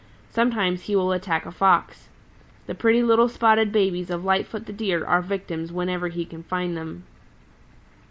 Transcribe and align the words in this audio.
Sometimes 0.31 0.81
he 0.85 0.95
will 0.95 1.11
attack 1.11 1.45
a 1.45 1.51
Fox. 1.51 2.09
The 2.65 2.73
pretty 2.73 3.03
little 3.03 3.29
spotted 3.29 3.71
babies 3.71 4.09
of 4.09 4.25
Lightfoot 4.25 4.65
the 4.65 4.73
Deer 4.73 5.05
are 5.05 5.21
victims 5.21 5.71
whenever 5.71 6.07
he 6.07 6.25
can 6.25 6.41
find 6.41 6.75
them. 6.75 7.03